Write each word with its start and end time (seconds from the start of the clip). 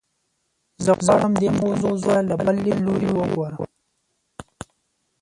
زه 0.83 0.91
غواړم 1.01 1.33
دې 1.41 1.49
موضوع 1.61 1.95
ته 2.03 2.13
له 2.29 2.35
بل 2.43 2.55
لیدلوري 2.65 3.09
وګورم. 3.13 3.63